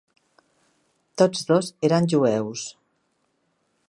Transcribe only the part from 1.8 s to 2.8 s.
eren jueus.